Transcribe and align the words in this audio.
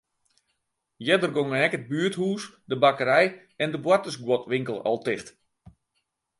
Earder 1.09 1.31
gongen 1.35 1.63
ek 1.65 1.75
it 1.77 1.87
buerthûs, 1.89 2.43
de 2.69 2.75
bakkerij 2.83 3.27
en 3.61 3.69
de 3.73 3.79
boartersguodwinkel 3.85 4.77
al 4.89 4.99
ticht. 5.05 5.27